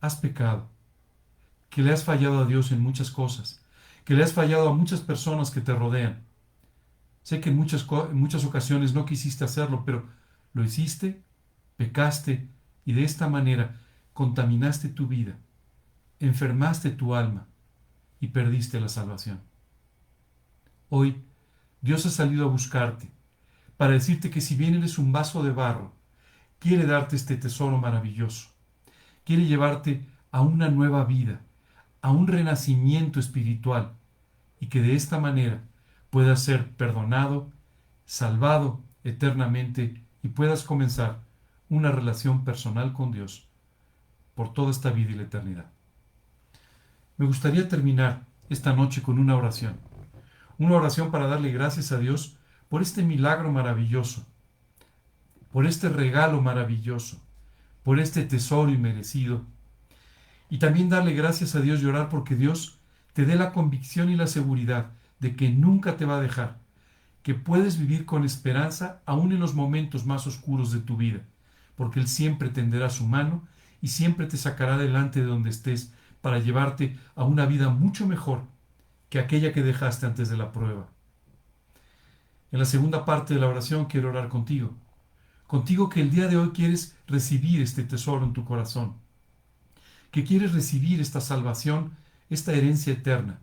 has 0.00 0.16
pecado, 0.16 0.68
que 1.70 1.82
le 1.82 1.92
has 1.92 2.02
fallado 2.02 2.40
a 2.40 2.46
Dios 2.46 2.72
en 2.72 2.80
muchas 2.80 3.12
cosas, 3.12 3.62
que 4.04 4.14
le 4.14 4.24
has 4.24 4.32
fallado 4.32 4.68
a 4.68 4.74
muchas 4.74 5.00
personas 5.00 5.52
que 5.52 5.60
te 5.60 5.74
rodean. 5.74 6.24
Sé 7.26 7.40
que 7.40 7.50
en 7.50 7.56
muchas, 7.56 7.84
muchas 8.12 8.44
ocasiones 8.44 8.94
no 8.94 9.04
quisiste 9.04 9.42
hacerlo, 9.42 9.82
pero 9.84 10.06
lo 10.52 10.62
hiciste, 10.62 11.24
pecaste 11.76 12.48
y 12.84 12.92
de 12.92 13.02
esta 13.02 13.28
manera 13.28 13.80
contaminaste 14.12 14.90
tu 14.90 15.08
vida, 15.08 15.36
enfermaste 16.20 16.90
tu 16.90 17.16
alma 17.16 17.48
y 18.20 18.28
perdiste 18.28 18.78
la 18.78 18.88
salvación. 18.88 19.40
Hoy 20.88 21.20
Dios 21.80 22.06
ha 22.06 22.10
salido 22.10 22.44
a 22.44 22.48
buscarte 22.48 23.10
para 23.76 23.94
decirte 23.94 24.30
que 24.30 24.40
si 24.40 24.54
bien 24.54 24.76
eres 24.76 24.96
un 24.96 25.10
vaso 25.10 25.42
de 25.42 25.50
barro, 25.50 25.96
quiere 26.60 26.86
darte 26.86 27.16
este 27.16 27.36
tesoro 27.36 27.76
maravilloso. 27.76 28.50
Quiere 29.24 29.46
llevarte 29.46 30.06
a 30.30 30.42
una 30.42 30.68
nueva 30.68 31.04
vida, 31.04 31.40
a 32.02 32.12
un 32.12 32.28
renacimiento 32.28 33.18
espiritual 33.18 33.94
y 34.60 34.68
que 34.68 34.80
de 34.80 34.94
esta 34.94 35.18
manera 35.18 35.64
puedas 36.16 36.42
ser 36.42 36.70
perdonado, 36.76 37.50
salvado 38.06 38.82
eternamente 39.04 40.02
y 40.22 40.28
puedas 40.28 40.62
comenzar 40.62 41.20
una 41.68 41.92
relación 41.92 42.42
personal 42.42 42.94
con 42.94 43.12
Dios 43.12 43.50
por 44.34 44.54
toda 44.54 44.70
esta 44.70 44.90
vida 44.90 45.10
y 45.10 45.14
la 45.16 45.24
eternidad. 45.24 45.66
Me 47.18 47.26
gustaría 47.26 47.68
terminar 47.68 48.22
esta 48.48 48.72
noche 48.72 49.02
con 49.02 49.18
una 49.18 49.36
oración. 49.36 49.78
Una 50.56 50.76
oración 50.76 51.10
para 51.10 51.26
darle 51.26 51.52
gracias 51.52 51.92
a 51.92 51.98
Dios 51.98 52.38
por 52.70 52.80
este 52.80 53.02
milagro 53.02 53.52
maravilloso, 53.52 54.24
por 55.52 55.66
este 55.66 55.90
regalo 55.90 56.40
maravilloso, 56.40 57.20
por 57.82 58.00
este 58.00 58.22
tesoro 58.22 58.70
inmerecido. 58.70 59.44
Y 60.48 60.60
también 60.60 60.88
darle 60.88 61.12
gracias 61.12 61.54
a 61.56 61.60
Dios 61.60 61.82
y 61.82 61.84
orar 61.84 62.08
porque 62.08 62.36
Dios 62.36 62.78
te 63.12 63.26
dé 63.26 63.36
la 63.36 63.52
convicción 63.52 64.08
y 64.08 64.16
la 64.16 64.26
seguridad 64.28 64.92
de 65.18 65.36
que 65.36 65.50
nunca 65.50 65.96
te 65.96 66.04
va 66.04 66.18
a 66.18 66.22
dejar, 66.22 66.58
que 67.22 67.34
puedes 67.34 67.78
vivir 67.78 68.06
con 68.06 68.24
esperanza 68.24 69.02
aún 69.06 69.32
en 69.32 69.40
los 69.40 69.54
momentos 69.54 70.06
más 70.06 70.26
oscuros 70.26 70.72
de 70.72 70.80
tu 70.80 70.96
vida 70.96 71.22
porque 71.76 72.00
Él 72.00 72.08
siempre 72.08 72.48
tenderá 72.48 72.90
su 72.90 73.06
mano 73.06 73.46
y 73.80 73.88
siempre 73.88 74.26
te 74.26 74.36
sacará 74.36 74.76
delante 74.76 75.20
de 75.20 75.26
donde 75.26 75.50
estés 75.50 75.92
para 76.20 76.40
llevarte 76.40 76.98
a 77.14 77.22
una 77.22 77.46
vida 77.46 77.68
mucho 77.68 78.06
mejor 78.06 78.42
que 79.08 79.20
aquella 79.20 79.52
que 79.52 79.62
dejaste 79.62 80.06
antes 80.06 80.28
de 80.28 80.36
la 80.36 80.50
prueba. 80.50 80.88
En 82.50 82.58
la 82.58 82.64
segunda 82.64 83.04
parte 83.04 83.34
de 83.34 83.40
la 83.40 83.48
oración 83.48 83.84
quiero 83.84 84.08
orar 84.08 84.28
contigo, 84.28 84.74
contigo 85.46 85.88
que 85.88 86.00
el 86.00 86.10
día 86.10 86.26
de 86.26 86.36
hoy 86.36 86.50
quieres 86.50 86.96
recibir 87.06 87.60
este 87.60 87.84
tesoro 87.84 88.24
en 88.24 88.32
tu 88.32 88.44
corazón, 88.44 88.94
que 90.10 90.24
quieres 90.24 90.52
recibir 90.52 91.00
esta 91.00 91.20
salvación, 91.20 91.92
esta 92.30 92.52
herencia 92.52 92.94
eterna, 92.94 93.38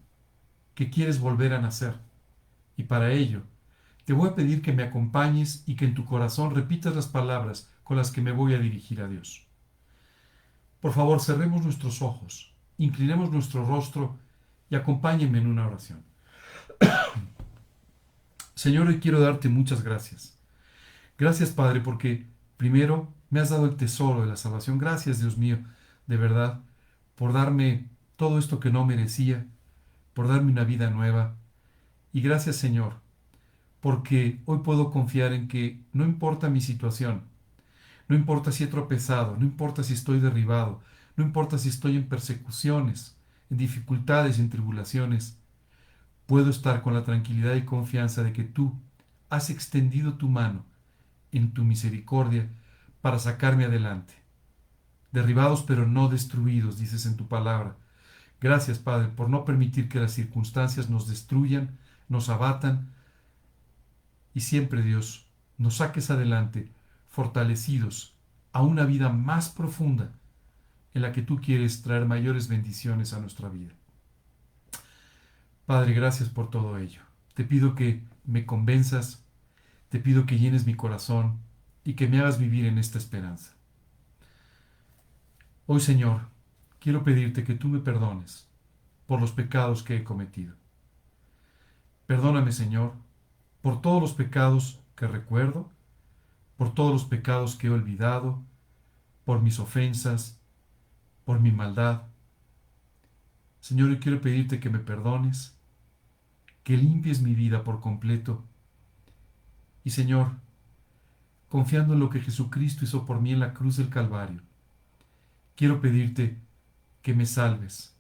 que 0.76 0.90
quieres 0.90 1.20
volver 1.20 1.54
a 1.54 1.62
nacer. 1.62 1.96
Y 2.76 2.84
para 2.84 3.12
ello, 3.12 3.44
te 4.06 4.14
voy 4.14 4.30
a 4.30 4.36
pedir 4.36 4.62
que 4.62 4.74
me 4.74 4.84
acompañes 4.84 5.64
y 5.66 5.76
que 5.76 5.86
en 5.86 5.94
tu 5.94 6.06
corazón 6.06 6.54
repitas 6.54 6.96
las 6.96 7.08
palabras 7.08 7.70
con 7.84 7.98
las 7.98 8.12
que 8.12 8.22
me 8.22 8.32
voy 8.32 8.54
a 8.54 8.60
dirigir 8.60 9.02
a 9.02 9.08
Dios. 9.08 9.46
Por 10.82 10.92
favor, 10.92 11.22
cerremos 11.22 11.64
nuestros 11.64 12.02
ojos, 12.02 12.54
inclinemos 12.78 13.32
nuestro 13.32 13.66
rostro 13.66 14.18
y 14.70 14.76
acompáñenme 14.76 15.38
en 15.38 15.48
una 15.48 15.68
oración. 15.68 16.04
Señor, 18.56 18.88
hoy 18.88 19.00
quiero 19.00 19.20
darte 19.20 19.48
muchas 19.50 19.84
gracias. 19.84 20.38
Gracias, 21.18 21.52
Padre, 21.52 21.80
porque 21.80 22.28
primero 22.58 23.14
me 23.30 23.40
has 23.40 23.50
dado 23.50 23.66
el 23.66 23.76
tesoro 23.76 24.22
de 24.22 24.28
la 24.28 24.36
salvación. 24.36 24.78
Gracias, 24.78 25.20
Dios 25.20 25.38
mío, 25.38 25.60
de 26.08 26.18
verdad, 26.18 26.62
por 27.16 27.32
darme 27.32 27.88
todo 28.16 28.38
esto 28.38 28.60
que 28.60 28.72
no 28.72 28.86
merecía, 28.86 29.46
por 30.14 30.28
darme 30.28 30.52
una 30.52 30.64
vida 30.64 30.90
nueva. 30.90 31.36
Y 32.12 32.22
gracias, 32.22 32.56
Señor, 32.56 33.02
porque 33.80 34.42
hoy 34.46 34.60
puedo 34.60 34.92
confiar 34.92 35.34
en 35.34 35.48
que 35.48 35.82
no 35.92 36.06
importa 36.06 36.50
mi 36.50 36.62
situación, 36.62 37.24
no 38.08 38.16
importa 38.16 38.52
si 38.52 38.64
he 38.64 38.68
tropezado, 38.68 39.38
no 39.38 39.44
importa 39.44 39.84
si 39.84 39.94
estoy 39.94 40.20
derribado, 40.20 40.82
no 41.16 41.24
importa 41.24 41.58
si 41.58 41.70
estoy 41.70 41.96
en 41.96 42.08
persecuciones, 42.08 43.16
en 43.50 43.58
dificultades, 43.58 44.40
en 44.40 44.50
tribulaciones, 44.50 45.38
puedo 46.26 46.50
estar 46.50 46.82
con 46.82 46.94
la 46.94 47.04
tranquilidad 47.04 47.56
y 47.56 47.66
confianza 47.66 48.24
de 48.24 48.34
que 48.34 48.44
tú 48.44 48.74
has 49.30 49.50
extendido 49.50 50.14
tu 50.16 50.30
mano 50.30 50.66
en 51.32 51.54
tu 51.54 51.64
misericordia 51.64 52.50
para 53.02 53.20
sacarme 53.20 53.66
adelante. 53.66 54.14
Derribados 55.12 55.64
pero 55.64 55.88
no 55.88 56.08
destruidos, 56.08 56.80
dices 56.80 57.06
en 57.06 57.18
tu 57.18 57.28
palabra, 57.28 57.76
Gracias, 58.44 58.78
Padre, 58.78 59.08
por 59.08 59.30
no 59.30 59.46
permitir 59.46 59.88
que 59.88 60.02
las 60.02 60.12
circunstancias 60.12 60.90
nos 60.90 61.08
destruyan, 61.08 61.78
nos 62.10 62.28
abatan 62.28 62.90
y 64.34 64.42
siempre, 64.42 64.82
Dios, 64.82 65.28
nos 65.58 65.78
saques 65.78 66.12
adelante 66.12 66.70
fortalecidos 67.08 68.18
a 68.52 68.62
una 68.62 68.84
vida 68.84 69.08
más 69.08 69.48
profunda 69.48 70.12
en 70.94 71.04
la 71.04 71.14
que 71.14 71.22
tú 71.22 71.40
quieres 71.40 71.84
traer 71.84 72.06
mayores 72.06 72.50
bendiciones 72.50 73.14
a 73.14 73.20
nuestra 73.22 73.48
vida. 73.48 73.72
Padre, 75.66 75.94
gracias 75.94 76.28
por 76.28 76.50
todo 76.50 76.78
ello. 76.78 77.00
Te 77.36 77.46
pido 77.46 77.76
que 77.76 78.04
me 78.26 78.46
convenzas, 78.46 79.24
te 79.88 80.00
pido 80.00 80.26
que 80.26 80.38
llenes 80.38 80.66
mi 80.66 80.76
corazón 80.76 81.40
y 81.86 81.94
que 81.94 82.10
me 82.10 82.20
hagas 82.20 82.40
vivir 82.40 82.66
en 82.66 82.78
esta 82.78 82.98
esperanza. 82.98 83.54
Hoy, 85.66 85.80
Señor, 85.80 86.33
quiero 86.84 87.02
pedirte 87.02 87.46
que 87.46 87.56
tú 87.56 87.70
me 87.70 87.80
perdones 87.80 88.46
por 89.08 89.22
los 89.22 89.32
pecados 89.32 89.84
que 89.84 89.96
he 89.96 90.04
cometido. 90.04 90.54
Perdóname, 92.08 92.52
Señor, 92.52 92.92
por 93.62 93.82
todos 93.82 94.02
los 94.02 94.12
pecados 94.12 94.82
que 94.98 95.08
recuerdo, 95.08 95.72
por 96.58 96.74
todos 96.74 96.92
los 96.92 97.06
pecados 97.06 97.56
que 97.56 97.68
he 97.68 97.70
olvidado, 97.70 98.42
por 99.24 99.42
mis 99.42 99.60
ofensas, 99.60 100.42
por 101.24 101.40
mi 101.40 101.54
maldad. 101.54 102.02
Señor, 103.62 103.90
yo 103.90 104.00
quiero 104.02 104.20
pedirte 104.20 104.60
que 104.60 104.70
me 104.70 104.80
perdones, 104.80 105.56
que 106.66 106.76
limpies 106.76 107.22
mi 107.22 107.34
vida 107.34 107.64
por 107.64 107.80
completo. 107.80 108.44
Y 109.86 109.92
Señor, 109.92 110.34
confiando 111.48 111.94
en 111.94 112.02
lo 112.02 112.10
que 112.10 112.20
Jesucristo 112.20 112.84
hizo 112.84 113.06
por 113.06 113.22
mí 113.22 113.32
en 113.32 113.40
la 113.40 113.54
cruz 113.54 113.78
del 113.78 113.88
Calvario, 113.88 114.42
quiero 115.56 115.80
pedirte 115.80 116.43
que 117.04 117.14
me 117.14 117.26
salves, 117.26 117.96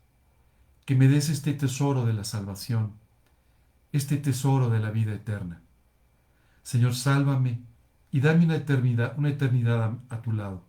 que 0.85 0.95
me 0.95 1.07
des 1.07 1.29
este 1.29 1.53
tesoro 1.53 2.05
de 2.05 2.13
la 2.13 2.23
salvación, 2.23 2.93
este 3.91 4.17
tesoro 4.17 4.69
de 4.69 4.79
la 4.79 4.91
vida 4.91 5.13
eterna. 5.13 5.61
Señor, 6.63 6.95
sálvame 6.95 7.61
y 8.11 8.21
dame 8.21 8.45
una 8.45 8.55
eternidad, 8.55 9.13
una 9.17 9.29
eternidad 9.29 9.83
a, 9.83 10.15
a 10.15 10.21
tu 10.21 10.31
lado. 10.31 10.63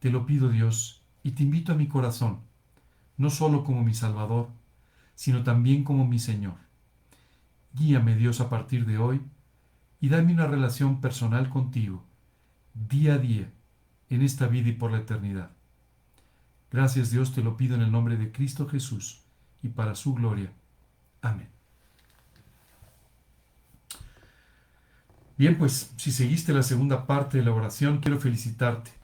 Te 0.00 0.10
lo 0.10 0.26
pido, 0.26 0.48
Dios, 0.48 1.02
y 1.22 1.30
te 1.30 1.44
invito 1.44 1.72
a 1.72 1.76
mi 1.76 1.86
corazón, 1.86 2.40
no 3.16 3.30
solo 3.30 3.62
como 3.62 3.84
mi 3.84 3.94
Salvador, 3.94 4.48
sino 5.14 5.44
también 5.44 5.84
como 5.84 6.06
mi 6.06 6.18
Señor. 6.18 6.56
Guíame, 7.74 8.16
Dios, 8.16 8.40
a 8.40 8.50
partir 8.50 8.86
de 8.86 8.98
hoy, 8.98 9.20
y 10.00 10.08
dame 10.08 10.32
una 10.32 10.48
relación 10.48 11.00
personal 11.00 11.48
contigo, 11.48 12.04
día 12.74 13.14
a 13.14 13.18
día, 13.18 13.52
en 14.08 14.22
esta 14.22 14.48
vida 14.48 14.70
y 14.70 14.72
por 14.72 14.90
la 14.90 14.98
eternidad. 14.98 15.52
Gracias, 16.70 17.10
Dios, 17.10 17.34
te 17.34 17.42
lo 17.42 17.56
pido 17.56 17.74
en 17.74 17.82
el 17.82 17.90
nombre 17.90 18.16
de 18.16 18.30
Cristo 18.30 18.68
Jesús, 18.68 19.22
y 19.62 19.68
para 19.68 19.94
su 19.94 20.14
gloria. 20.14 20.52
Amén. 21.20 21.48
Bien, 25.36 25.56
pues 25.56 25.92
si 25.96 26.12
seguiste 26.12 26.52
la 26.52 26.62
segunda 26.62 27.06
parte 27.06 27.38
de 27.38 27.44
la 27.44 27.52
oración, 27.52 27.98
quiero 27.98 28.20
felicitarte 28.20 29.00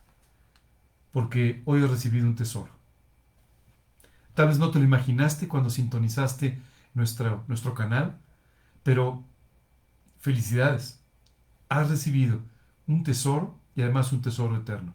porque 1.17 1.63
hoy 1.65 1.83
he 1.83 1.87
recibido 1.87 2.27
un 2.27 2.37
tesoro. 2.37 2.69
Tal 4.35 4.49
vez 4.49 4.59
no 4.59 4.71
te 4.71 4.79
lo 4.79 4.85
imaginaste 4.85 5.49
cuando 5.49 5.71
sintonizaste 5.71 6.61
nuestro, 6.93 7.43
nuestro 7.49 7.73
canal, 7.73 8.19
pero 8.83 9.25
felicidades. 10.19 11.03
Has 11.71 11.89
recibido 11.89 12.43
un 12.87 13.03
tesoro 13.03 13.59
y 13.75 13.81
además 13.81 14.13
un 14.13 14.21
tesoro 14.21 14.57
eterno. 14.57 14.93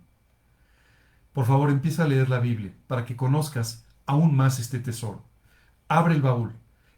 Por 1.34 1.46
favor, 1.46 1.70
empieza 1.70 2.04
a 2.04 2.08
leer 2.08 2.30
la 2.30 2.40
Biblia 2.40 2.74
para 2.88 3.06
que 3.06 3.16
conozcas 3.16 3.86
aún 4.06 4.36
más 4.36 4.60
este 4.60 4.80
tesoro. 4.80 5.24
Abre 5.88 6.14
el 6.14 6.22
baúl, 6.22 6.54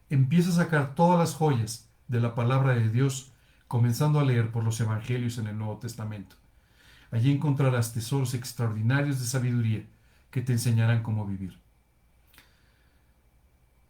empieza 0.09 0.49
a 0.49 0.63
sacar 0.63 0.95
todas 0.95 1.19
las 1.19 1.35
joyas 1.35 1.89
de 2.07 2.19
la 2.19 2.35
palabra 2.35 2.73
de 2.75 2.89
Dios, 2.89 3.31
comenzando 3.67 4.19
a 4.19 4.25
leer 4.25 4.51
por 4.51 4.63
los 4.63 4.79
evangelios 4.79 5.37
en 5.37 5.47
el 5.47 5.57
Nuevo 5.57 5.77
Testamento. 5.77 6.35
Allí 7.11 7.31
encontrarás 7.31 7.93
tesoros 7.93 8.33
extraordinarios 8.33 9.19
de 9.19 9.25
sabiduría 9.25 9.85
que 10.31 10.41
te 10.41 10.53
enseñarán 10.53 11.03
cómo 11.03 11.25
vivir. 11.25 11.59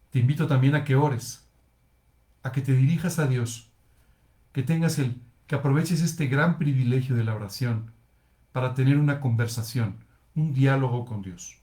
Te 0.09 0.19
invito 0.19 0.45
también 0.45 0.75
a 0.75 0.83
que 0.83 0.95
ores, 0.95 1.47
a 2.43 2.51
que 2.51 2.61
te 2.61 2.73
dirijas 2.73 3.19
a 3.19 3.27
Dios, 3.27 3.71
que 4.51 4.61
tengas 4.61 4.99
el, 4.99 5.21
que 5.47 5.55
aproveches 5.55 6.01
este 6.01 6.27
gran 6.27 6.57
privilegio 6.57 7.15
de 7.15 7.23
la 7.23 7.33
oración 7.33 7.91
para 8.51 8.73
tener 8.73 8.97
una 8.97 9.19
conversación, 9.21 10.02
un 10.35 10.53
diálogo 10.53 11.05
con 11.05 11.21
Dios. 11.21 11.57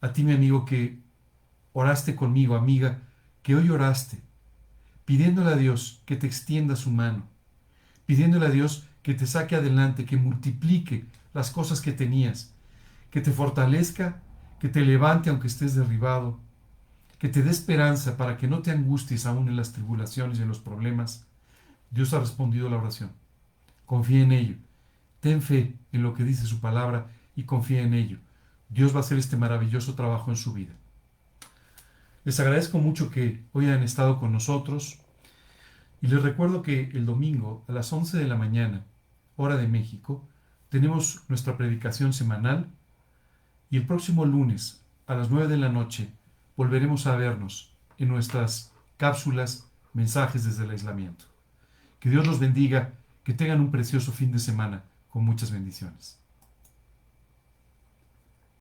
A 0.00 0.12
ti, 0.12 0.24
mi 0.24 0.32
amigo, 0.32 0.64
que 0.64 0.98
oraste 1.72 2.14
conmigo, 2.14 2.56
amiga, 2.56 3.00
que 3.42 3.54
hoy 3.54 3.68
oraste, 3.70 4.20
pidiéndole 5.04 5.52
a 5.52 5.56
Dios 5.56 6.02
que 6.06 6.16
te 6.16 6.26
extienda 6.26 6.76
su 6.76 6.90
mano, 6.90 7.26
pidiéndole 8.06 8.46
a 8.46 8.50
Dios 8.50 8.86
que 9.02 9.14
te 9.14 9.26
saque 9.26 9.56
adelante, 9.56 10.04
que 10.04 10.16
multiplique 10.16 11.04
las 11.34 11.50
cosas 11.50 11.80
que 11.80 11.92
tenías, 11.92 12.54
que 13.10 13.20
te 13.20 13.30
fortalezca, 13.30 14.22
que 14.58 14.68
te 14.68 14.80
levante 14.80 15.30
aunque 15.30 15.48
estés 15.48 15.74
derribado, 15.74 16.40
que 17.18 17.28
te 17.28 17.42
dé 17.42 17.50
esperanza 17.50 18.16
para 18.16 18.36
que 18.36 18.48
no 18.48 18.62
te 18.62 18.70
angusties 18.70 19.26
aún 19.26 19.48
en 19.48 19.56
las 19.56 19.72
tribulaciones 19.72 20.38
y 20.38 20.42
en 20.42 20.48
los 20.48 20.58
problemas. 20.58 21.26
Dios 21.90 22.12
ha 22.14 22.20
respondido 22.20 22.66
a 22.66 22.70
la 22.70 22.78
oración. 22.78 23.12
Confía 23.86 24.22
en 24.22 24.32
ello. 24.32 24.56
Ten 25.20 25.42
fe 25.42 25.74
en 25.92 26.02
lo 26.02 26.14
que 26.14 26.24
dice 26.24 26.46
su 26.46 26.60
palabra 26.60 27.06
y 27.36 27.44
confía 27.44 27.82
en 27.82 27.94
ello. 27.94 28.18
Dios 28.68 28.92
va 28.92 28.98
a 28.98 29.00
hacer 29.00 29.18
este 29.18 29.36
maravilloso 29.36 29.94
trabajo 29.94 30.30
en 30.30 30.36
su 30.36 30.52
vida. 30.52 30.72
Les 32.24 32.40
agradezco 32.40 32.78
mucho 32.78 33.10
que 33.10 33.44
hoy 33.52 33.66
hayan 33.66 33.82
estado 33.82 34.18
con 34.18 34.32
nosotros 34.32 34.98
y 36.00 36.06
les 36.06 36.22
recuerdo 36.22 36.62
que 36.62 36.90
el 36.94 37.06
domingo 37.06 37.64
a 37.68 37.72
las 37.72 37.92
11 37.92 38.18
de 38.18 38.26
la 38.26 38.36
mañana 38.36 38.84
hora 39.36 39.56
de 39.56 39.68
México, 39.68 40.26
tenemos 40.68 41.22
nuestra 41.28 41.56
predicación 41.56 42.12
semanal 42.12 42.68
y 43.70 43.76
el 43.76 43.86
próximo 43.86 44.24
lunes 44.24 44.82
a 45.06 45.14
las 45.14 45.30
9 45.30 45.48
de 45.48 45.56
la 45.56 45.68
noche 45.68 46.10
volveremos 46.56 47.06
a 47.06 47.16
vernos 47.16 47.74
en 47.98 48.08
nuestras 48.08 48.72
cápsulas 48.96 49.70
mensajes 49.92 50.44
desde 50.44 50.64
el 50.64 50.70
aislamiento. 50.70 51.26
Que 52.00 52.10
Dios 52.10 52.26
los 52.26 52.38
bendiga, 52.38 52.92
que 53.22 53.34
tengan 53.34 53.60
un 53.60 53.70
precioso 53.70 54.12
fin 54.12 54.32
de 54.32 54.38
semana 54.38 54.84
con 55.10 55.24
muchas 55.24 55.50
bendiciones. 55.50 56.18